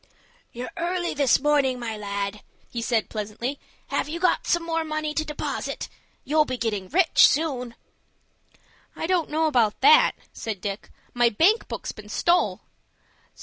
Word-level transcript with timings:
"You're 0.51 0.71
early, 0.77 1.13
this 1.13 1.39
morning, 1.39 1.77
my 1.79 1.95
lad," 1.95 2.41
he 2.71 2.81
said, 2.81 3.07
pleasantly. 3.07 3.59
"Have 3.89 4.09
you 4.09 4.19
got 4.19 4.47
some 4.47 4.63
more 4.63 4.83
money 4.83 5.13
to 5.13 5.23
deposit? 5.23 5.89
You'll 6.23 6.43
be 6.43 6.57
getting 6.57 6.89
rich, 6.89 7.27
soon." 7.27 7.75
"I 8.95 9.05
don't 9.05 9.29
know 9.29 9.45
about 9.45 9.79
that," 9.81 10.13
said 10.33 10.59
Dick. 10.59 10.89
"My 11.13 11.29
bank 11.29 11.67
book's 11.67 11.91
been 11.91 12.09
stole." 12.09 12.61